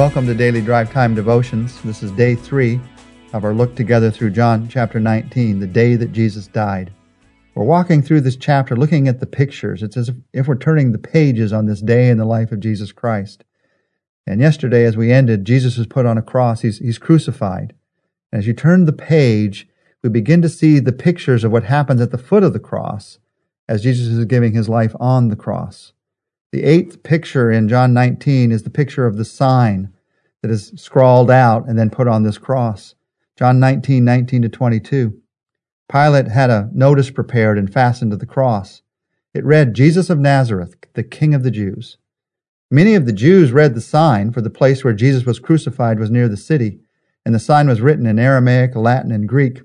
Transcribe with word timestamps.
Welcome 0.00 0.26
to 0.28 0.34
Daily 0.34 0.62
Drive 0.62 0.90
Time 0.90 1.14
Devotions. 1.14 1.78
This 1.82 2.02
is 2.02 2.10
day 2.12 2.34
three 2.34 2.80
of 3.34 3.44
our 3.44 3.52
look 3.52 3.76
together 3.76 4.10
through 4.10 4.30
John 4.30 4.66
chapter 4.66 4.98
19, 4.98 5.60
the 5.60 5.66
day 5.66 5.94
that 5.94 6.10
Jesus 6.10 6.46
died. 6.46 6.90
We're 7.54 7.66
walking 7.66 8.00
through 8.00 8.22
this 8.22 8.36
chapter 8.36 8.74
looking 8.74 9.08
at 9.08 9.20
the 9.20 9.26
pictures. 9.26 9.82
It's 9.82 9.98
as 9.98 10.10
if 10.32 10.48
we're 10.48 10.56
turning 10.56 10.92
the 10.92 10.98
pages 10.98 11.52
on 11.52 11.66
this 11.66 11.82
day 11.82 12.08
in 12.08 12.16
the 12.16 12.24
life 12.24 12.50
of 12.50 12.60
Jesus 12.60 12.92
Christ. 12.92 13.44
And 14.26 14.40
yesterday, 14.40 14.86
as 14.86 14.96
we 14.96 15.12
ended, 15.12 15.44
Jesus 15.44 15.76
was 15.76 15.86
put 15.86 16.06
on 16.06 16.16
a 16.16 16.22
cross. 16.22 16.62
He's, 16.62 16.78
he's 16.78 16.96
crucified. 16.96 17.74
And 18.32 18.38
as 18.38 18.46
you 18.46 18.54
turn 18.54 18.86
the 18.86 18.94
page, 18.94 19.68
we 20.02 20.08
begin 20.08 20.40
to 20.40 20.48
see 20.48 20.78
the 20.78 20.92
pictures 20.92 21.44
of 21.44 21.52
what 21.52 21.64
happens 21.64 22.00
at 22.00 22.10
the 22.10 22.16
foot 22.16 22.42
of 22.42 22.54
the 22.54 22.58
cross 22.58 23.18
as 23.68 23.82
Jesus 23.82 24.06
is 24.06 24.24
giving 24.24 24.54
his 24.54 24.66
life 24.66 24.96
on 24.98 25.28
the 25.28 25.36
cross. 25.36 25.92
The 26.52 26.64
eighth 26.64 27.04
picture 27.04 27.50
in 27.50 27.68
John 27.68 27.94
19 27.94 28.50
is 28.50 28.64
the 28.64 28.70
picture 28.70 29.06
of 29.06 29.16
the 29.16 29.24
sign 29.24 29.92
that 30.42 30.50
is 30.50 30.72
scrawled 30.74 31.30
out 31.30 31.68
and 31.68 31.78
then 31.78 31.90
put 31.90 32.08
on 32.08 32.24
this 32.24 32.38
cross. 32.38 32.96
John 33.38 33.60
19, 33.60 34.04
19 34.04 34.42
to 34.42 34.48
22. 34.48 35.20
Pilate 35.90 36.28
had 36.28 36.50
a 36.50 36.68
notice 36.72 37.10
prepared 37.10 37.56
and 37.56 37.72
fastened 37.72 38.10
to 38.10 38.16
the 38.16 38.26
cross. 38.26 38.82
It 39.32 39.44
read, 39.44 39.74
Jesus 39.74 40.10
of 40.10 40.18
Nazareth, 40.18 40.74
the 40.94 41.04
King 41.04 41.34
of 41.34 41.44
the 41.44 41.52
Jews. 41.52 41.98
Many 42.68 42.96
of 42.96 43.06
the 43.06 43.12
Jews 43.12 43.52
read 43.52 43.74
the 43.74 43.80
sign, 43.80 44.32
for 44.32 44.40
the 44.40 44.50
place 44.50 44.82
where 44.82 44.92
Jesus 44.92 45.24
was 45.24 45.38
crucified 45.38 46.00
was 46.00 46.10
near 46.10 46.28
the 46.28 46.36
city, 46.36 46.80
and 47.24 47.34
the 47.34 47.38
sign 47.38 47.68
was 47.68 47.80
written 47.80 48.06
in 48.06 48.18
Aramaic, 48.18 48.74
Latin, 48.74 49.12
and 49.12 49.28
Greek. 49.28 49.62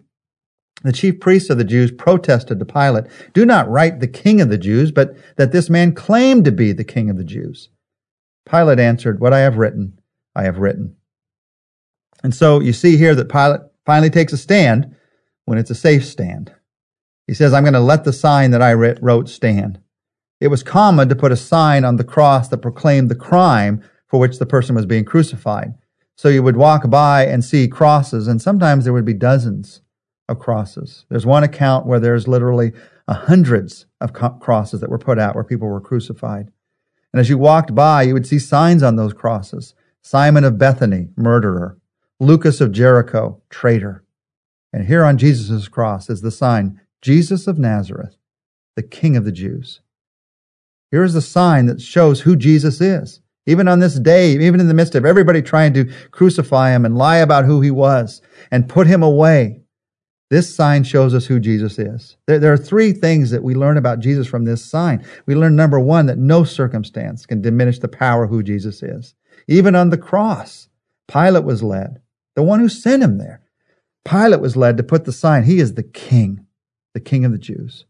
The 0.85 0.93
chief 0.93 1.19
priests 1.19 1.49
of 1.49 1.57
the 1.57 1.63
Jews 1.63 1.91
protested 1.91 2.59
to 2.59 2.65
Pilate, 2.65 3.05
Do 3.33 3.43
not 3.43 3.67
write 3.67 3.99
the 3.99 4.07
king 4.07 4.39
of 4.39 4.49
the 4.49 4.57
Jews, 4.57 4.91
but 4.91 5.17
that 5.35 5.51
this 5.51 5.67
man 5.67 5.95
claimed 5.95 6.45
to 6.45 6.51
be 6.51 6.73
the 6.73 6.83
king 6.83 7.09
of 7.09 7.17
the 7.17 7.23
Jews. 7.23 7.69
Pilate 8.47 8.77
answered, 8.77 9.19
What 9.19 9.33
I 9.33 9.39
have 9.39 9.57
written, 9.57 9.99
I 10.35 10.43
have 10.43 10.59
written. 10.59 10.95
And 12.21 12.35
so 12.35 12.59
you 12.59 12.71
see 12.71 12.97
here 12.97 13.15
that 13.15 13.29
Pilate 13.29 13.61
finally 13.83 14.11
takes 14.11 14.31
a 14.31 14.37
stand 14.37 14.95
when 15.45 15.57
it's 15.57 15.71
a 15.71 15.75
safe 15.75 16.05
stand. 16.05 16.53
He 17.25 17.33
says, 17.33 17.51
I'm 17.51 17.63
going 17.63 17.73
to 17.73 17.79
let 17.79 18.03
the 18.03 18.13
sign 18.13 18.51
that 18.51 18.61
I 18.61 18.73
wrote 18.73 19.27
stand. 19.27 19.79
It 20.39 20.49
was 20.49 20.61
common 20.61 21.09
to 21.09 21.15
put 21.15 21.31
a 21.31 21.35
sign 21.35 21.83
on 21.83 21.95
the 21.95 22.03
cross 22.03 22.49
that 22.49 22.59
proclaimed 22.59 23.09
the 23.09 23.15
crime 23.15 23.81
for 24.05 24.19
which 24.19 24.37
the 24.37 24.45
person 24.45 24.75
was 24.75 24.85
being 24.85 25.03
crucified. 25.03 25.73
So 26.15 26.29
you 26.29 26.43
would 26.43 26.57
walk 26.57 26.87
by 26.91 27.25
and 27.25 27.43
see 27.43 27.67
crosses, 27.67 28.27
and 28.27 28.39
sometimes 28.39 28.83
there 28.83 28.93
would 28.93 29.03
be 29.03 29.13
dozens 29.13 29.81
of 30.27 30.39
crosses. 30.39 31.05
There's 31.09 31.25
one 31.25 31.43
account 31.43 31.85
where 31.85 31.99
there's 31.99 32.27
literally 32.27 32.73
uh, 33.07 33.13
hundreds 33.13 33.85
of 34.01 34.13
crosses 34.13 34.81
that 34.81 34.89
were 34.89 34.97
put 34.97 35.19
out 35.19 35.35
where 35.35 35.43
people 35.43 35.67
were 35.67 35.81
crucified. 35.81 36.51
And 37.13 37.19
as 37.19 37.29
you 37.29 37.37
walked 37.37 37.73
by, 37.73 38.03
you 38.03 38.13
would 38.13 38.27
see 38.27 38.39
signs 38.39 38.83
on 38.83 38.95
those 38.95 39.13
crosses. 39.13 39.73
Simon 40.01 40.43
of 40.43 40.57
Bethany, 40.57 41.09
murderer. 41.15 41.77
Lucas 42.19 42.61
of 42.61 42.71
Jericho, 42.71 43.41
traitor. 43.49 44.03
And 44.71 44.87
here 44.87 45.03
on 45.03 45.17
Jesus' 45.17 45.67
cross 45.67 46.09
is 46.09 46.21
the 46.21 46.31
sign, 46.31 46.81
Jesus 47.01 47.47
of 47.47 47.57
Nazareth, 47.57 48.17
the 48.75 48.83
King 48.83 49.15
of 49.15 49.25
the 49.25 49.31
Jews. 49.31 49.81
Here 50.91 51.03
is 51.03 51.13
the 51.13 51.21
sign 51.21 51.65
that 51.65 51.81
shows 51.81 52.21
who 52.21 52.35
Jesus 52.35 52.81
is. 52.81 53.21
Even 53.45 53.67
on 53.67 53.79
this 53.79 53.99
day, 53.99 54.31
even 54.31 54.59
in 54.59 54.67
the 54.67 54.73
midst 54.73 54.95
of 54.95 55.05
everybody 55.05 55.41
trying 55.41 55.73
to 55.73 55.91
crucify 56.11 56.71
him 56.71 56.83
and 56.83 56.97
lie 56.97 57.17
about 57.17 57.45
who 57.45 57.61
he 57.61 57.69
was 57.69 58.21
and 58.49 58.69
put 58.69 58.87
him 58.87 59.03
away, 59.03 59.61
this 60.29 60.53
sign 60.53 60.83
shows 60.83 61.13
us 61.13 61.25
who 61.25 61.39
Jesus 61.39 61.77
is. 61.77 62.17
There, 62.25 62.39
there, 62.39 62.53
are 62.53 62.57
three 62.57 62.91
things 62.91 63.29
that 63.29 63.43
we 63.43 63.53
learn 63.53 63.77
about 63.77 63.99
Jesus 63.99 64.27
from 64.27 64.45
this 64.45 64.65
sign. 64.65 65.05
We 65.25 65.35
learn 65.35 65.55
number 65.55 65.79
one, 65.79 66.07
that 66.07 66.17
no 66.17 66.43
circumstance 66.43 67.25
can 67.25 67.41
diminish 67.41 67.79
the 67.79 67.87
power 67.87 68.23
of 68.23 68.31
who 68.31 68.41
Jesus 68.41 68.81
is. 68.81 69.13
Even 69.47 69.75
on 69.75 69.91
the 69.91 69.97
cross, 69.97 70.69
Pilate 71.07 71.43
was 71.43 71.61
led, 71.61 72.01
the 72.35 72.43
one 72.43 72.59
who 72.59 72.69
sent 72.69 73.03
him 73.03 73.17
there. 73.17 73.41
Pilate 74.03 74.41
was 74.41 74.55
led 74.55 74.77
to 74.77 74.83
put 74.83 75.05
the 75.05 75.11
sign, 75.11 75.43
he 75.43 75.59
is 75.59 75.75
the 75.75 75.83
king, 75.83 76.45
the 76.93 76.99
king 76.99 77.23
of 77.25 77.31
the 77.31 77.37
Jews. 77.37 77.85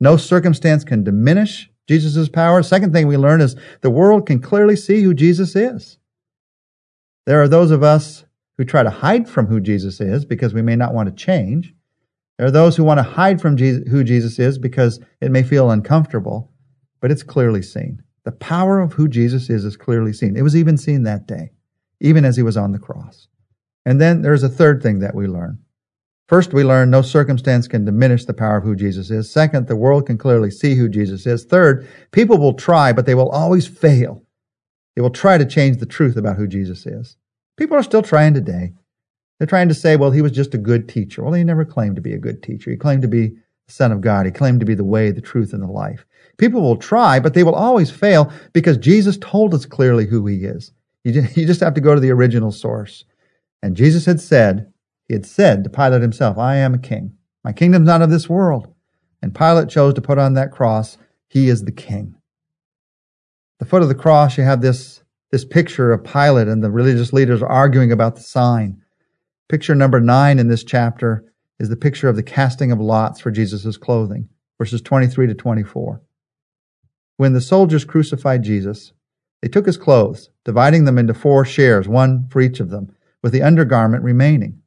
No 0.00 0.16
circumstance 0.16 0.84
can 0.84 1.04
diminish 1.04 1.70
Jesus' 1.88 2.28
power. 2.28 2.62
Second 2.62 2.92
thing 2.92 3.06
we 3.06 3.16
learn 3.16 3.40
is 3.40 3.56
the 3.80 3.90
world 3.90 4.26
can 4.26 4.40
clearly 4.40 4.76
see 4.76 5.02
who 5.02 5.14
Jesus 5.14 5.54
is. 5.56 5.98
There 7.26 7.40
are 7.40 7.48
those 7.48 7.70
of 7.70 7.82
us 7.82 8.24
who 8.58 8.64
try 8.64 8.82
to 8.82 8.90
hide 8.90 9.28
from 9.28 9.46
who 9.46 9.60
Jesus 9.60 10.00
is 10.00 10.24
because 10.24 10.54
we 10.54 10.62
may 10.62 10.76
not 10.76 10.94
want 10.94 11.08
to 11.08 11.14
change. 11.14 11.74
There 12.38 12.46
are 12.46 12.52
those 12.52 12.76
who 12.76 12.84
want 12.84 12.98
to 12.98 13.02
hide 13.02 13.40
from 13.40 13.56
Jesus, 13.56 13.88
who 13.90 14.04
Jesus 14.04 14.38
is 14.38 14.58
because 14.58 15.00
it 15.20 15.30
may 15.30 15.42
feel 15.42 15.70
uncomfortable, 15.70 16.52
but 17.00 17.10
it's 17.10 17.22
clearly 17.22 17.62
seen. 17.62 18.02
The 18.24 18.32
power 18.32 18.80
of 18.80 18.94
who 18.94 19.08
Jesus 19.08 19.48
is 19.48 19.64
is 19.64 19.76
clearly 19.76 20.12
seen. 20.12 20.36
It 20.36 20.42
was 20.42 20.56
even 20.56 20.76
seen 20.76 21.04
that 21.04 21.26
day, 21.26 21.52
even 22.00 22.24
as 22.24 22.36
he 22.36 22.42
was 22.42 22.56
on 22.56 22.72
the 22.72 22.78
cross. 22.78 23.28
And 23.84 24.00
then 24.00 24.22
there's 24.22 24.42
a 24.42 24.48
third 24.48 24.82
thing 24.82 24.98
that 24.98 25.14
we 25.14 25.26
learn. 25.26 25.60
First, 26.28 26.52
we 26.52 26.64
learn 26.64 26.90
no 26.90 27.02
circumstance 27.02 27.68
can 27.68 27.84
diminish 27.84 28.24
the 28.24 28.34
power 28.34 28.56
of 28.56 28.64
who 28.64 28.74
Jesus 28.74 29.10
is. 29.10 29.30
Second, 29.30 29.68
the 29.68 29.76
world 29.76 30.06
can 30.06 30.18
clearly 30.18 30.50
see 30.50 30.74
who 30.74 30.88
Jesus 30.88 31.24
is. 31.24 31.44
Third, 31.44 31.88
people 32.10 32.36
will 32.36 32.54
try, 32.54 32.92
but 32.92 33.06
they 33.06 33.14
will 33.14 33.30
always 33.30 33.68
fail. 33.68 34.24
They 34.96 35.02
will 35.02 35.10
try 35.10 35.38
to 35.38 35.46
change 35.46 35.76
the 35.76 35.86
truth 35.86 36.16
about 36.16 36.36
who 36.36 36.48
Jesus 36.48 36.84
is. 36.84 37.16
People 37.56 37.76
are 37.76 37.82
still 37.82 38.02
trying 38.02 38.34
today. 38.34 38.72
They're 39.38 39.46
trying 39.46 39.68
to 39.68 39.74
say, 39.74 39.96
well, 39.96 40.10
he 40.10 40.22
was 40.22 40.32
just 40.32 40.54
a 40.54 40.58
good 40.58 40.88
teacher. 40.88 41.22
Well, 41.22 41.34
he 41.34 41.44
never 41.44 41.64
claimed 41.64 41.96
to 41.96 42.02
be 42.02 42.12
a 42.12 42.18
good 42.18 42.42
teacher. 42.42 42.70
He 42.70 42.76
claimed 42.76 43.02
to 43.02 43.08
be 43.08 43.28
the 43.28 43.72
Son 43.72 43.92
of 43.92 44.00
God. 44.00 44.26
He 44.26 44.32
claimed 44.32 44.60
to 44.60 44.66
be 44.66 44.74
the 44.74 44.84
way, 44.84 45.10
the 45.10 45.20
truth, 45.20 45.52
and 45.52 45.62
the 45.62 45.66
life. 45.66 46.06
People 46.38 46.62
will 46.62 46.76
try, 46.76 47.20
but 47.20 47.34
they 47.34 47.42
will 47.42 47.54
always 47.54 47.90
fail 47.90 48.32
because 48.52 48.76
Jesus 48.76 49.18
told 49.18 49.54
us 49.54 49.66
clearly 49.66 50.06
who 50.06 50.26
he 50.26 50.44
is. 50.44 50.72
You 51.04 51.22
just 51.46 51.60
have 51.60 51.74
to 51.74 51.80
go 51.80 51.94
to 51.94 52.00
the 52.00 52.10
original 52.10 52.50
source. 52.50 53.04
And 53.62 53.76
Jesus 53.76 54.06
had 54.06 54.20
said, 54.20 54.72
he 55.06 55.14
had 55.14 55.24
said 55.24 55.64
to 55.64 55.70
Pilate 55.70 56.02
himself, 56.02 56.36
I 56.36 56.56
am 56.56 56.74
a 56.74 56.78
king. 56.78 57.16
My 57.44 57.52
kingdom's 57.52 57.86
not 57.86 58.02
of 58.02 58.10
this 58.10 58.28
world. 58.28 58.74
And 59.22 59.34
Pilate 59.34 59.68
chose 59.68 59.94
to 59.94 60.02
put 60.02 60.18
on 60.18 60.34
that 60.34 60.50
cross, 60.50 60.98
he 61.28 61.48
is 61.48 61.64
the 61.64 61.72
king. 61.72 62.14
At 63.54 63.60
the 63.60 63.70
foot 63.70 63.82
of 63.82 63.88
the 63.88 63.94
cross, 63.94 64.36
you 64.36 64.44
have 64.44 64.60
this 64.60 65.02
this 65.30 65.44
picture 65.44 65.92
of 65.92 66.04
Pilate 66.04 66.48
and 66.48 66.62
the 66.62 66.70
religious 66.70 67.12
leaders 67.12 67.42
arguing 67.42 67.90
about 67.90 68.16
the 68.16 68.22
sign. 68.22 68.82
Picture 69.48 69.74
number 69.74 70.00
nine 70.00 70.38
in 70.38 70.48
this 70.48 70.64
chapter 70.64 71.24
is 71.58 71.68
the 71.68 71.76
picture 71.76 72.08
of 72.08 72.16
the 72.16 72.22
casting 72.22 72.70
of 72.70 72.80
lots 72.80 73.20
for 73.20 73.30
Jesus' 73.30 73.76
clothing, 73.76 74.28
verses 74.58 74.80
23 74.82 75.26
to 75.26 75.34
24. 75.34 76.02
When 77.16 77.32
the 77.32 77.40
soldiers 77.40 77.84
crucified 77.84 78.42
Jesus, 78.42 78.92
they 79.42 79.48
took 79.48 79.66
his 79.66 79.76
clothes, 79.76 80.30
dividing 80.44 80.84
them 80.84 80.98
into 80.98 81.14
four 81.14 81.44
shares, 81.44 81.88
one 81.88 82.28
for 82.28 82.40
each 82.40 82.60
of 82.60 82.70
them, 82.70 82.94
with 83.22 83.32
the 83.32 83.42
undergarment 83.42 84.04
remaining. 84.04 84.60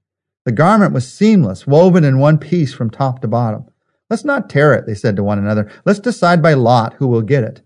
The 0.46 0.52
garment 0.52 0.94
was 0.94 1.12
seamless, 1.12 1.68
woven 1.68 2.03
in 2.03 2.18
one 2.18 2.38
piece 2.38 2.74
from 2.74 2.90
top 2.90 3.22
to 3.22 3.28
bottom. 3.28 3.66
Let's 4.09 4.25
not 4.25 4.50
tear 4.50 4.74
it, 4.74 4.86
they 4.88 4.96
said 4.96 5.16
to 5.16 5.24
one 5.24 5.38
another. 5.38 5.72
Let's 5.86 6.00
decide 6.00 6.42
by 6.42 6.53
lot 6.53 6.96
who 6.96 7.08
will 7.08 7.22
get 7.22 7.44
it. 7.44 7.62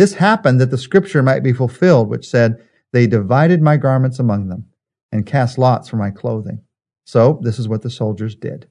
This 0.00 0.14
happened 0.14 0.62
that 0.62 0.70
the 0.70 0.78
scripture 0.78 1.22
might 1.22 1.42
be 1.42 1.52
fulfilled, 1.52 2.08
which 2.08 2.26
said, 2.26 2.66
They 2.90 3.06
divided 3.06 3.60
my 3.60 3.76
garments 3.76 4.18
among 4.18 4.48
them 4.48 4.64
and 5.12 5.26
cast 5.26 5.58
lots 5.58 5.90
for 5.90 5.96
my 5.96 6.10
clothing. 6.10 6.62
So 7.04 7.38
this 7.42 7.58
is 7.58 7.68
what 7.68 7.82
the 7.82 7.90
soldiers 7.90 8.34
did. 8.34 8.66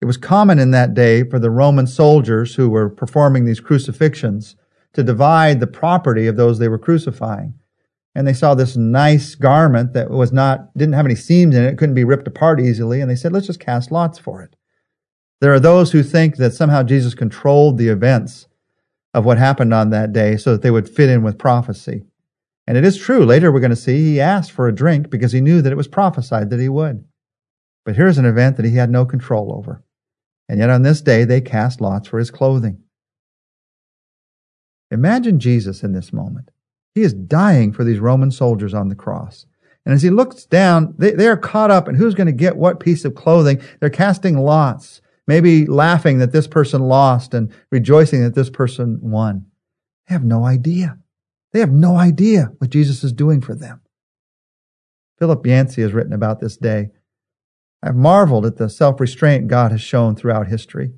It 0.00 0.06
was 0.06 0.16
common 0.16 0.58
in 0.58 0.72
that 0.72 0.94
day 0.94 1.22
for 1.22 1.38
the 1.38 1.52
Roman 1.52 1.86
soldiers 1.86 2.56
who 2.56 2.68
were 2.68 2.90
performing 2.90 3.44
these 3.44 3.60
crucifixions 3.60 4.56
to 4.94 5.04
divide 5.04 5.60
the 5.60 5.68
property 5.68 6.26
of 6.26 6.34
those 6.34 6.58
they 6.58 6.66
were 6.66 6.78
crucifying. 6.78 7.54
And 8.12 8.26
they 8.26 8.34
saw 8.34 8.56
this 8.56 8.76
nice 8.76 9.36
garment 9.36 9.92
that 9.92 10.10
was 10.10 10.32
not, 10.32 10.76
didn't 10.76 10.94
have 10.94 11.06
any 11.06 11.14
seams 11.14 11.54
in 11.54 11.62
it, 11.62 11.78
couldn't 11.78 11.94
be 11.94 12.02
ripped 12.02 12.26
apart 12.26 12.58
easily. 12.58 13.00
And 13.00 13.08
they 13.08 13.14
said, 13.14 13.32
let's 13.32 13.46
just 13.46 13.60
cast 13.60 13.92
lots 13.92 14.18
for 14.18 14.42
it. 14.42 14.56
There 15.40 15.54
are 15.54 15.60
those 15.60 15.92
who 15.92 16.02
think 16.02 16.38
that 16.38 16.54
somehow 16.54 16.82
Jesus 16.82 17.14
controlled 17.14 17.78
the 17.78 17.86
events 17.86 18.48
of 19.14 19.24
what 19.24 19.38
happened 19.38 19.74
on 19.74 19.90
that 19.90 20.12
day 20.12 20.36
so 20.36 20.52
that 20.52 20.62
they 20.62 20.70
would 20.70 20.88
fit 20.88 21.10
in 21.10 21.22
with 21.22 21.38
prophecy. 21.38 22.04
And 22.66 22.76
it 22.76 22.84
is 22.84 22.96
true. 22.96 23.24
Later 23.24 23.52
we're 23.52 23.60
going 23.60 23.70
to 23.70 23.76
see 23.76 23.98
he 23.98 24.20
asked 24.20 24.52
for 24.52 24.68
a 24.68 24.74
drink 24.74 25.10
because 25.10 25.32
he 25.32 25.40
knew 25.40 25.60
that 25.62 25.72
it 25.72 25.76
was 25.76 25.88
prophesied 25.88 26.50
that 26.50 26.60
he 26.60 26.68
would. 26.68 27.04
But 27.84 27.96
here's 27.96 28.18
an 28.18 28.24
event 28.24 28.56
that 28.56 28.66
he 28.66 28.76
had 28.76 28.90
no 28.90 29.04
control 29.04 29.52
over. 29.54 29.82
And 30.48 30.58
yet 30.58 30.70
on 30.70 30.82
this 30.82 31.00
day 31.00 31.24
they 31.24 31.40
cast 31.40 31.80
lots 31.80 32.08
for 32.08 32.18
his 32.18 32.30
clothing. 32.30 32.82
Imagine 34.90 35.40
Jesus 35.40 35.82
in 35.82 35.92
this 35.92 36.12
moment. 36.12 36.50
He 36.94 37.02
is 37.02 37.14
dying 37.14 37.72
for 37.72 37.84
these 37.84 37.98
Roman 37.98 38.30
soldiers 38.30 38.74
on 38.74 38.88
the 38.88 38.94
cross. 38.94 39.46
And 39.84 39.94
as 39.94 40.02
he 40.02 40.10
looks 40.10 40.44
down, 40.44 40.94
they, 40.98 41.12
they 41.12 41.26
are 41.26 41.36
caught 41.36 41.70
up 41.70 41.88
in 41.88 41.96
who's 41.96 42.14
going 42.14 42.26
to 42.26 42.32
get 42.32 42.56
what 42.56 42.78
piece 42.78 43.04
of 43.04 43.14
clothing. 43.14 43.60
They're 43.80 43.90
casting 43.90 44.36
lots 44.36 45.00
maybe 45.26 45.66
laughing 45.66 46.18
that 46.18 46.32
this 46.32 46.46
person 46.46 46.82
lost 46.82 47.34
and 47.34 47.52
rejoicing 47.70 48.22
that 48.22 48.34
this 48.34 48.50
person 48.50 48.98
won. 49.02 49.46
They 50.08 50.14
have 50.14 50.24
no 50.24 50.44
idea. 50.44 50.98
They 51.52 51.60
have 51.60 51.72
no 51.72 51.96
idea 51.96 52.52
what 52.58 52.70
Jesus 52.70 53.04
is 53.04 53.12
doing 53.12 53.40
for 53.40 53.54
them. 53.54 53.80
Philip 55.18 55.46
Yancey 55.46 55.82
has 55.82 55.92
written 55.92 56.12
about 56.12 56.40
this 56.40 56.56
day. 56.56 56.90
I've 57.82 57.96
marveled 57.96 58.46
at 58.46 58.56
the 58.56 58.68
self 58.68 59.00
restraint 59.00 59.48
God 59.48 59.70
has 59.70 59.80
shown 59.80 60.16
throughout 60.16 60.48
history, 60.48 60.92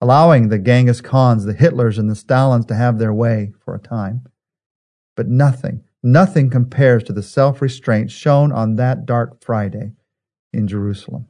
allowing 0.00 0.48
the 0.48 0.58
Genghis 0.58 1.00
Khans, 1.00 1.44
the 1.44 1.54
Hitlers, 1.54 1.98
and 1.98 2.10
the 2.10 2.14
Stalins 2.14 2.66
to 2.66 2.74
have 2.74 2.98
their 2.98 3.12
way 3.12 3.52
for 3.64 3.74
a 3.74 3.80
time. 3.80 4.26
But 5.16 5.28
nothing, 5.28 5.84
nothing 6.02 6.50
compares 6.50 7.02
to 7.04 7.12
the 7.12 7.22
self 7.22 7.60
restraint 7.60 8.10
shown 8.10 8.52
on 8.52 8.76
that 8.76 9.06
dark 9.06 9.42
Friday 9.42 9.92
in 10.52 10.66
Jerusalem. 10.66 11.26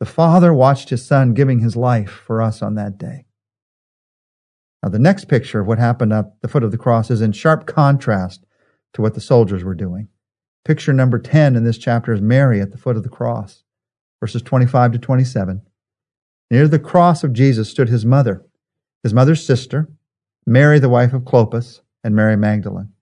The 0.00 0.06
Father 0.06 0.54
watched 0.54 0.90
his 0.90 1.04
Son 1.04 1.34
giving 1.34 1.58
his 1.58 1.76
life 1.76 2.10
for 2.10 2.40
us 2.40 2.62
on 2.62 2.74
that 2.76 2.98
day. 2.98 3.26
Now, 4.82 4.90
the 4.90 4.98
next 4.98 5.24
picture 5.24 5.60
of 5.60 5.66
what 5.66 5.78
happened 5.78 6.12
at 6.12 6.40
the 6.40 6.48
foot 6.48 6.62
of 6.62 6.70
the 6.70 6.78
cross 6.78 7.10
is 7.10 7.20
in 7.20 7.32
sharp 7.32 7.66
contrast 7.66 8.46
to 8.92 9.02
what 9.02 9.14
the 9.14 9.20
soldiers 9.20 9.64
were 9.64 9.74
doing. 9.74 10.08
Picture 10.64 10.92
number 10.92 11.18
10 11.18 11.56
in 11.56 11.64
this 11.64 11.78
chapter 11.78 12.12
is 12.12 12.20
Mary 12.20 12.60
at 12.60 12.70
the 12.70 12.78
foot 12.78 12.96
of 12.96 13.02
the 13.02 13.08
cross, 13.08 13.64
verses 14.20 14.42
25 14.42 14.92
to 14.92 14.98
27. 14.98 15.62
Near 16.50 16.68
the 16.68 16.78
cross 16.78 17.24
of 17.24 17.32
Jesus 17.32 17.68
stood 17.68 17.88
his 17.88 18.06
mother, 18.06 18.46
his 19.02 19.12
mother's 19.12 19.44
sister, 19.44 19.88
Mary, 20.46 20.78
the 20.78 20.88
wife 20.88 21.12
of 21.12 21.22
Clopas, 21.22 21.80
and 22.04 22.14
Mary 22.14 22.36
Magdalene. 22.36 22.92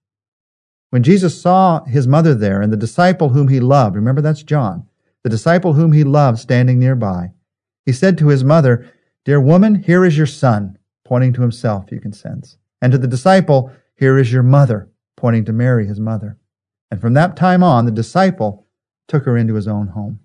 When 0.90 1.02
Jesus 1.02 1.40
saw 1.40 1.84
his 1.84 2.08
mother 2.08 2.34
there 2.34 2.62
and 2.62 2.72
the 2.72 2.76
disciple 2.76 3.30
whom 3.30 3.48
he 3.48 3.60
loved, 3.60 3.96
remember 3.96 4.22
that's 4.22 4.42
John, 4.42 4.88
the 5.26 5.30
disciple 5.30 5.72
whom 5.72 5.90
he 5.90 6.04
loved 6.04 6.38
standing 6.38 6.78
nearby, 6.78 7.32
he 7.84 7.90
said 7.90 8.16
to 8.16 8.28
his 8.28 8.44
mother, 8.44 8.88
Dear 9.24 9.40
woman, 9.40 9.82
here 9.82 10.04
is 10.04 10.16
your 10.16 10.24
son, 10.24 10.78
pointing 11.04 11.32
to 11.32 11.42
himself, 11.42 11.90
you 11.90 11.98
can 11.98 12.12
sense. 12.12 12.58
And 12.80 12.92
to 12.92 12.98
the 12.98 13.08
disciple, 13.08 13.72
Here 13.96 14.18
is 14.18 14.32
your 14.32 14.44
mother, 14.44 14.88
pointing 15.16 15.44
to 15.46 15.52
Mary, 15.52 15.84
his 15.84 15.98
mother. 15.98 16.38
And 16.92 17.00
from 17.00 17.14
that 17.14 17.36
time 17.36 17.64
on, 17.64 17.86
the 17.86 17.90
disciple 17.90 18.68
took 19.08 19.24
her 19.24 19.36
into 19.36 19.54
his 19.54 19.66
own 19.66 19.88
home. 19.88 20.20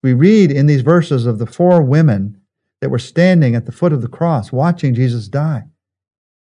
We 0.00 0.12
read 0.12 0.52
in 0.52 0.66
these 0.66 0.82
verses 0.82 1.26
of 1.26 1.40
the 1.40 1.46
four 1.46 1.82
women 1.82 2.40
that 2.80 2.90
were 2.90 3.00
standing 3.00 3.56
at 3.56 3.66
the 3.66 3.72
foot 3.72 3.92
of 3.92 4.00
the 4.00 4.06
cross 4.06 4.52
watching 4.52 4.94
Jesus 4.94 5.26
die. 5.26 5.64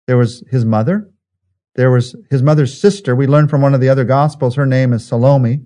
There 0.07 0.17
was 0.17 0.43
his 0.49 0.65
mother. 0.65 1.09
There 1.75 1.89
was 1.89 2.17
his 2.29 2.43
mother's 2.43 2.77
sister. 2.77 3.15
We 3.15 3.27
learn 3.27 3.47
from 3.47 3.61
one 3.61 3.73
of 3.73 3.79
the 3.79 3.87
other 3.87 4.03
gospels 4.03 4.55
her 4.55 4.65
name 4.65 4.91
is 4.91 5.05
Salome. 5.05 5.61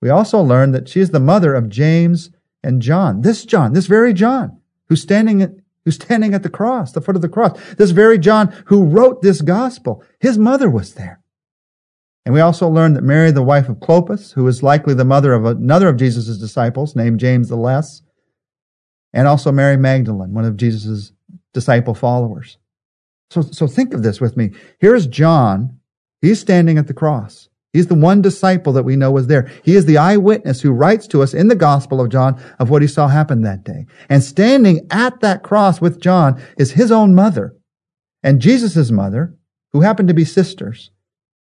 We 0.00 0.08
also 0.08 0.40
learn 0.40 0.72
that 0.72 0.88
she 0.88 1.00
is 1.00 1.10
the 1.10 1.20
mother 1.20 1.54
of 1.54 1.68
James 1.68 2.30
and 2.62 2.80
John. 2.80 3.20
This 3.20 3.44
John, 3.44 3.72
this 3.72 3.86
very 3.86 4.12
John, 4.14 4.58
who's 4.88 5.02
standing 5.02 5.62
who's 5.84 5.94
standing 5.94 6.34
at 6.34 6.42
the 6.42 6.50
cross, 6.50 6.92
the 6.92 7.00
foot 7.00 7.16
of 7.16 7.22
the 7.22 7.28
cross. 7.28 7.58
This 7.74 7.90
very 7.90 8.18
John 8.18 8.48
who 8.66 8.84
wrote 8.84 9.22
this 9.22 9.40
gospel, 9.40 10.02
his 10.18 10.38
mother 10.38 10.70
was 10.70 10.94
there. 10.94 11.20
And 12.24 12.34
we 12.34 12.40
also 12.40 12.68
learn 12.68 12.92
that 12.94 13.02
Mary, 13.02 13.30
the 13.30 13.42
wife 13.42 13.68
of 13.68 13.80
Clopas, 13.80 14.32
who 14.34 14.46
is 14.46 14.62
likely 14.62 14.94
the 14.94 15.04
mother 15.04 15.32
of 15.32 15.44
another 15.44 15.88
of 15.88 15.96
Jesus' 15.96 16.38
disciples 16.38 16.94
named 16.94 17.18
James 17.18 17.48
the 17.48 17.56
Less, 17.56 18.02
and 19.12 19.26
also 19.26 19.50
Mary 19.50 19.76
Magdalene, 19.76 20.34
one 20.34 20.44
of 20.44 20.56
Jesus' 20.56 21.12
disciple 21.52 21.94
followers. 21.94 22.58
So, 23.30 23.42
so 23.42 23.66
think 23.66 23.94
of 23.94 24.02
this 24.02 24.20
with 24.20 24.36
me. 24.36 24.52
Here's 24.78 25.06
John. 25.06 25.78
He's 26.20 26.40
standing 26.40 26.78
at 26.78 26.86
the 26.86 26.94
cross. 26.94 27.48
He's 27.72 27.86
the 27.86 27.94
one 27.94 28.20
disciple 28.20 28.72
that 28.72 28.82
we 28.82 28.96
know 28.96 29.12
was 29.12 29.28
there. 29.28 29.50
He 29.62 29.76
is 29.76 29.86
the 29.86 29.98
eyewitness 29.98 30.60
who 30.60 30.72
writes 30.72 31.06
to 31.08 31.22
us 31.22 31.32
in 31.32 31.48
the 31.48 31.54
Gospel 31.54 32.00
of 32.00 32.10
John 32.10 32.40
of 32.58 32.68
what 32.68 32.82
he 32.82 32.88
saw 32.88 33.08
happen 33.08 33.42
that 33.42 33.64
day. 33.64 33.86
And 34.08 34.22
standing 34.24 34.86
at 34.90 35.20
that 35.20 35.42
cross 35.42 35.80
with 35.80 36.00
John 36.00 36.42
is 36.58 36.72
his 36.72 36.90
own 36.90 37.14
mother 37.14 37.54
and 38.22 38.40
Jesus' 38.40 38.90
mother, 38.90 39.34
who 39.72 39.80
happen 39.80 40.06
to 40.06 40.14
be 40.14 40.24
sisters. 40.24 40.90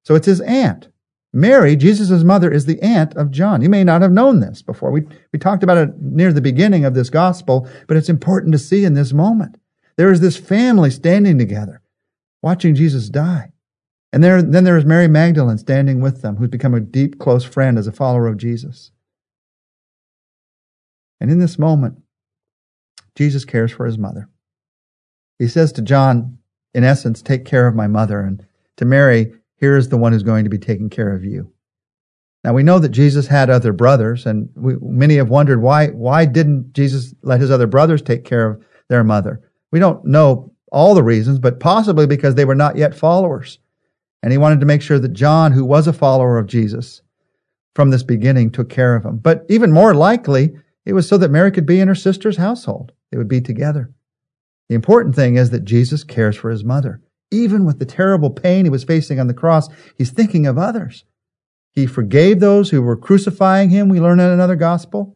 So 0.04 0.16
it's 0.16 0.28
his 0.28 0.42
aunt. 0.42 0.90
Mary, 1.34 1.76
Jesus' 1.76 2.24
mother, 2.24 2.52
is 2.52 2.66
the 2.66 2.82
aunt 2.82 3.16
of 3.16 3.32
John. 3.32 3.62
You 3.62 3.70
may 3.70 3.84
not 3.84 4.02
have 4.02 4.12
known 4.12 4.40
this 4.40 4.62
before. 4.62 4.92
We, 4.92 5.08
we 5.32 5.40
talked 5.40 5.64
about 5.64 5.78
it 5.78 6.02
near 6.02 6.32
the 6.32 6.42
beginning 6.42 6.86
of 6.86 6.94
this 6.94 7.10
gospel, 7.10 7.68
but 7.88 7.98
it's 7.98 8.10
important 8.10 8.54
to 8.54 8.60
see 8.60 8.86
in 8.86 8.94
this 8.94 9.14
moment. 9.14 9.58
There 9.98 10.12
is 10.12 10.22
this 10.22 10.38
family 10.38 10.90
standing 10.90 11.38
together, 11.38 11.82
watching 12.42 12.76
Jesus 12.76 13.10
die. 13.10 13.52
And 14.18 14.24
there, 14.24 14.42
then 14.42 14.64
there 14.64 14.78
is 14.78 14.84
Mary 14.84 15.08
Magdalene 15.08 15.60
standing 15.60 16.02
with 16.02 16.24
them, 16.24 16.38
who's 16.38 16.50
become 16.50 16.74
a 16.74 16.80
deep, 16.80 17.20
close 17.20 17.44
friend 17.44 17.78
as 17.78 17.86
a 17.86 17.92
follower 17.92 18.26
of 18.26 18.38
Jesus. 18.38 18.90
And 21.22 21.30
in 21.30 21.38
this 21.38 21.60
moment, 21.60 22.02
Jesus 23.14 23.46
cares 23.46 23.72
for 23.72 23.86
his 23.86 24.00
mother. 24.00 24.28
He 25.38 25.48
says 25.48 25.72
to 25.74 25.84
John, 25.84 26.40
in 26.74 26.84
essence, 26.84 27.22
take 27.22 27.46
care 27.46 27.68
of 27.68 27.76
my 27.76 27.86
mother. 27.86 28.20
And 28.20 28.44
to 28.78 28.86
Mary, 28.86 29.34
here 29.58 29.78
is 29.78 29.90
the 29.90 29.98
one 29.98 30.14
who's 30.14 30.24
going 30.24 30.46
to 30.46 30.50
be 30.50 30.58
taking 30.58 30.90
care 30.90 31.16
of 31.16 31.24
you. 31.24 31.54
Now 32.44 32.54
we 32.54 32.64
know 32.64 32.80
that 32.80 32.90
Jesus 32.90 33.28
had 33.28 33.52
other 33.52 33.72
brothers, 33.72 34.26
and 34.26 34.50
we, 34.56 34.78
many 34.82 35.18
have 35.18 35.30
wondered 35.30 35.62
why, 35.62 35.90
why 35.90 36.26
didn't 36.26 36.74
Jesus 36.74 37.14
let 37.22 37.40
his 37.40 37.52
other 37.52 37.68
brothers 37.68 38.02
take 38.02 38.26
care 38.26 38.50
of 38.50 38.66
their 38.90 39.04
mother? 39.04 39.48
We 39.72 39.78
don't 39.78 40.04
know 40.06 40.56
all 40.72 40.96
the 40.96 41.04
reasons, 41.04 41.38
but 41.38 41.60
possibly 41.60 42.08
because 42.08 42.34
they 42.34 42.46
were 42.46 42.56
not 42.56 42.78
yet 42.78 42.96
followers. 42.96 43.60
And 44.24 44.32
he 44.32 44.38
wanted 44.38 44.60
to 44.60 44.66
make 44.66 44.82
sure 44.82 45.00
that 45.00 45.14
John, 45.14 45.52
who 45.52 45.64
was 45.64 45.88
a 45.88 45.94
follower 45.94 46.38
of 46.38 46.48
Jesus 46.48 47.02
from 47.76 47.92
this 47.92 48.04
beginning, 48.04 48.52
took 48.52 48.70
care 48.70 48.96
of 48.96 49.06
him. 49.06 49.18
But 49.18 49.46
even 49.50 49.72
more 49.72 49.94
likely, 49.94 50.56
it 50.86 50.94
was 50.94 51.08
so 51.08 51.18
that 51.18 51.32
Mary 51.32 51.52
could 51.52 51.66
be 51.66 51.80
in 51.80 51.88
her 51.88 51.96
sister's 51.96 52.38
household. 52.38 52.92
They 53.12 53.18
would 53.18 53.28
be 53.28 53.42
together. 53.42 53.94
The 54.70 54.76
important 54.76 55.16
thing 55.16 55.38
is 55.38 55.52
that 55.52 55.66
Jesus 55.66 56.04
cares 56.04 56.36
for 56.36 56.50
his 56.50 56.64
mother. 56.64 57.02
Even 57.32 57.66
with 57.66 57.80
the 57.80 57.86
terrible 57.86 58.30
pain 58.30 58.66
he 58.66 58.72
was 58.72 58.84
facing 58.84 59.20
on 59.20 59.28
the 59.28 59.34
cross, 59.34 59.70
he's 59.98 60.12
thinking 60.12 60.48
of 60.48 60.58
others. 60.58 61.04
He 61.74 61.86
forgave 61.86 62.40
those 62.40 62.70
who 62.70 62.82
were 62.82 62.98
crucifying 62.98 63.70
him, 63.70 63.90
we 63.90 64.00
learn 64.00 64.20
in 64.20 64.30
another 64.30 64.56
gospel. 64.56 65.16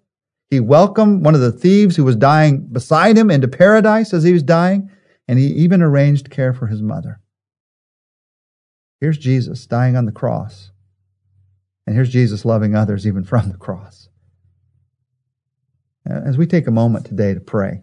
He 0.49 0.59
welcomed 0.59 1.23
one 1.23 1.33
of 1.33 1.41
the 1.41 1.51
thieves 1.51 1.95
who 1.95 2.03
was 2.03 2.17
dying 2.17 2.67
beside 2.71 3.17
him 3.17 3.31
into 3.31 3.47
paradise 3.47 4.13
as 4.13 4.23
he 4.23 4.33
was 4.33 4.43
dying, 4.43 4.91
and 5.27 5.39
he 5.39 5.47
even 5.47 5.81
arranged 5.81 6.29
care 6.29 6.53
for 6.53 6.67
his 6.67 6.81
mother. 6.81 7.21
Here's 9.01 9.17
Jesus 9.17 9.65
dying 9.65 9.97
on 9.97 10.05
the 10.05 10.11
cross. 10.11 10.71
And 11.85 11.95
here's 11.95 12.11
Jesus 12.11 12.45
loving 12.45 12.75
others 12.75 13.07
even 13.07 13.23
from 13.23 13.49
the 13.49 13.57
cross. 13.57 14.07
As 16.05 16.37
we 16.37 16.45
take 16.45 16.67
a 16.67 16.71
moment 16.71 17.05
today 17.05 17.33
to 17.33 17.39
pray, 17.39 17.81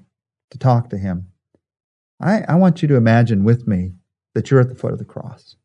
to 0.50 0.58
talk 0.58 0.90
to 0.90 0.98
Him, 0.98 1.28
I, 2.20 2.42
I 2.48 2.54
want 2.54 2.82
you 2.82 2.88
to 2.88 2.96
imagine 2.96 3.44
with 3.44 3.66
me 3.66 3.94
that 4.34 4.50
you're 4.50 4.60
at 4.60 4.68
the 4.68 4.74
foot 4.74 4.92
of 4.92 4.98
the 4.98 5.04
cross. 5.04 5.56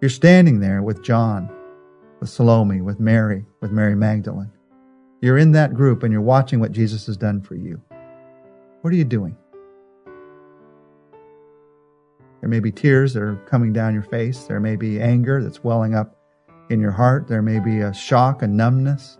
You're 0.00 0.10
standing 0.10 0.60
there 0.60 0.82
with 0.82 1.02
John, 1.02 1.50
with 2.20 2.30
Salome, 2.30 2.80
with 2.80 3.00
Mary, 3.00 3.44
with 3.60 3.70
Mary 3.70 3.94
Magdalene. 3.96 4.52
You're 5.20 5.38
in 5.38 5.52
that 5.52 5.74
group 5.74 6.02
and 6.02 6.12
you're 6.12 6.20
watching 6.20 6.60
what 6.60 6.72
Jesus 6.72 7.06
has 7.06 7.16
done 7.16 7.40
for 7.40 7.54
you. 7.54 7.80
What 8.82 8.92
are 8.92 8.96
you 8.96 9.04
doing? 9.04 9.36
There 12.44 12.50
may 12.50 12.60
be 12.60 12.72
tears 12.72 13.14
that 13.14 13.22
are 13.22 13.36
coming 13.46 13.72
down 13.72 13.94
your 13.94 14.02
face. 14.02 14.44
There 14.44 14.60
may 14.60 14.76
be 14.76 15.00
anger 15.00 15.42
that's 15.42 15.64
welling 15.64 15.94
up 15.94 16.14
in 16.68 16.78
your 16.78 16.90
heart. 16.90 17.26
There 17.26 17.40
may 17.40 17.58
be 17.58 17.80
a 17.80 17.94
shock, 17.94 18.42
a 18.42 18.46
numbness. 18.46 19.16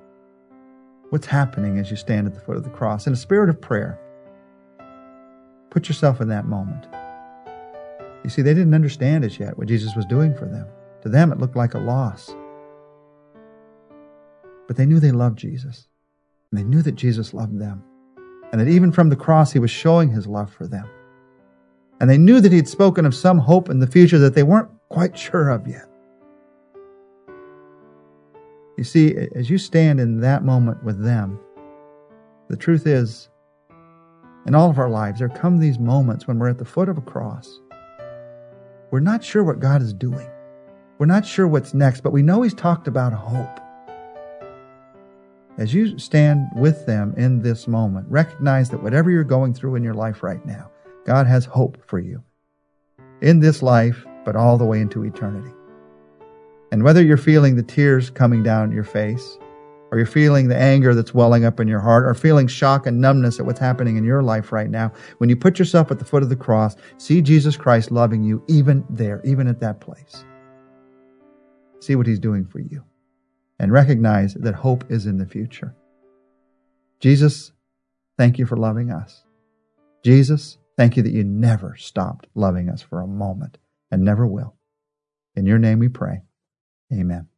What's 1.08 1.26
happening 1.26 1.78
as 1.78 1.90
you 1.90 1.96
stand 1.96 2.26
at 2.26 2.34
the 2.34 2.40
foot 2.40 2.58
of 2.58 2.64
the 2.64 2.68
cross? 2.68 3.06
In 3.06 3.14
a 3.14 3.16
spirit 3.16 3.48
of 3.48 3.58
prayer, 3.62 3.98
put 5.70 5.88
yourself 5.88 6.20
in 6.20 6.28
that 6.28 6.44
moment. 6.44 6.86
You 8.24 8.28
see, 8.28 8.42
they 8.42 8.52
didn't 8.52 8.74
understand 8.74 9.24
as 9.24 9.38
yet 9.38 9.56
what 9.56 9.68
Jesus 9.68 9.96
was 9.96 10.04
doing 10.04 10.34
for 10.34 10.44
them. 10.44 10.66
To 11.00 11.08
them, 11.08 11.32
it 11.32 11.38
looked 11.38 11.56
like 11.56 11.72
a 11.72 11.78
loss. 11.78 12.30
But 14.66 14.76
they 14.76 14.84
knew 14.84 15.00
they 15.00 15.12
loved 15.12 15.38
Jesus. 15.38 15.88
And 16.52 16.60
they 16.60 16.64
knew 16.64 16.82
that 16.82 16.92
Jesus 16.92 17.32
loved 17.32 17.58
them. 17.58 17.84
And 18.52 18.60
that 18.60 18.68
even 18.68 18.92
from 18.92 19.08
the 19.08 19.16
cross, 19.16 19.50
he 19.50 19.58
was 19.58 19.70
showing 19.70 20.10
his 20.10 20.26
love 20.26 20.52
for 20.52 20.66
them 20.66 20.90
and 22.00 22.10
they 22.10 22.18
knew 22.18 22.40
that 22.40 22.52
he 22.52 22.58
had 22.58 22.68
spoken 22.68 23.06
of 23.06 23.14
some 23.14 23.38
hope 23.38 23.70
in 23.70 23.78
the 23.78 23.86
future 23.86 24.18
that 24.18 24.34
they 24.34 24.42
weren't 24.42 24.70
quite 24.88 25.16
sure 25.18 25.50
of 25.50 25.66
yet. 25.66 25.88
You 28.76 28.84
see, 28.84 29.14
as 29.34 29.48
you 29.48 29.58
stand 29.58 30.00
in 30.00 30.20
that 30.20 30.44
moment 30.44 30.82
with 30.82 31.02
them, 31.02 31.38
the 32.48 32.56
truth 32.56 32.86
is, 32.86 33.28
in 34.46 34.54
all 34.54 34.68
of 34.68 34.78
our 34.78 34.90
lives, 34.90 35.20
there 35.20 35.28
come 35.28 35.58
these 35.58 35.78
moments 35.78 36.26
when 36.26 36.38
we're 36.38 36.50
at 36.50 36.58
the 36.58 36.64
foot 36.64 36.88
of 36.88 36.98
a 36.98 37.02
cross. 37.02 37.60
We're 38.90 39.00
not 39.00 39.24
sure 39.24 39.42
what 39.42 39.60
God 39.60 39.80
is 39.80 39.94
doing. 39.94 40.28
We're 40.98 41.06
not 41.06 41.24
sure 41.24 41.48
what's 41.48 41.72
next, 41.72 42.02
but 42.02 42.12
we 42.12 42.22
know 42.22 42.42
He's 42.42 42.54
talked 42.54 42.86
about 42.86 43.12
hope. 43.12 43.60
As 45.56 45.72
you 45.72 45.98
stand 45.98 46.48
with 46.56 46.84
them 46.84 47.14
in 47.16 47.40
this 47.40 47.66
moment, 47.68 48.06
recognize 48.10 48.70
that 48.70 48.82
whatever 48.82 49.10
you're 49.10 49.24
going 49.24 49.54
through 49.54 49.76
in 49.76 49.84
your 49.84 49.94
life 49.94 50.22
right 50.22 50.44
now, 50.44 50.70
God 51.04 51.26
has 51.26 51.44
hope 51.44 51.78
for 51.86 51.98
you 51.98 52.22
in 53.20 53.40
this 53.40 53.62
life, 53.62 54.04
but 54.24 54.36
all 54.36 54.58
the 54.58 54.64
way 54.64 54.80
into 54.80 55.04
eternity. 55.04 55.52
And 56.72 56.82
whether 56.82 57.02
you're 57.02 57.16
feeling 57.16 57.56
the 57.56 57.62
tears 57.62 58.10
coming 58.10 58.42
down 58.42 58.72
your 58.72 58.84
face, 58.84 59.38
or 59.90 59.98
you're 59.98 60.06
feeling 60.06 60.48
the 60.48 60.56
anger 60.56 60.94
that's 60.94 61.14
welling 61.14 61.44
up 61.44 61.60
in 61.60 61.68
your 61.68 61.78
heart, 61.78 62.04
or 62.04 62.14
feeling 62.14 62.48
shock 62.48 62.86
and 62.86 63.00
numbness 63.00 63.38
at 63.38 63.46
what's 63.46 63.60
happening 63.60 63.96
in 63.96 64.02
your 64.02 64.22
life 64.22 64.50
right 64.50 64.70
now, 64.70 64.90
when 65.18 65.30
you 65.30 65.36
put 65.36 65.58
yourself 65.58 65.90
at 65.90 65.98
the 65.98 66.04
foot 66.04 66.22
of 66.22 66.30
the 66.30 66.36
cross, 66.36 66.74
see 66.98 67.22
Jesus 67.22 67.56
Christ 67.56 67.90
loving 67.90 68.24
you 68.24 68.42
even 68.48 68.84
there, 68.90 69.20
even 69.24 69.46
at 69.46 69.60
that 69.60 69.80
place. 69.80 70.24
See 71.80 71.94
what 71.94 72.06
he's 72.06 72.18
doing 72.18 72.46
for 72.46 72.58
you. 72.58 72.82
And 73.60 73.70
recognize 73.70 74.34
that 74.34 74.54
hope 74.54 74.90
is 74.90 75.06
in 75.06 75.18
the 75.18 75.26
future. 75.26 75.76
Jesus, 76.98 77.52
thank 78.18 78.38
you 78.38 78.46
for 78.46 78.56
loving 78.56 78.90
us. 78.90 79.22
Jesus, 80.02 80.58
Thank 80.76 80.96
you 80.96 81.02
that 81.02 81.12
you 81.12 81.24
never 81.24 81.76
stopped 81.76 82.26
loving 82.34 82.68
us 82.68 82.82
for 82.82 83.00
a 83.00 83.06
moment 83.06 83.58
and 83.90 84.02
never 84.02 84.26
will. 84.26 84.56
In 85.36 85.46
your 85.46 85.58
name 85.58 85.78
we 85.78 85.88
pray. 85.88 86.22
Amen. 86.92 87.28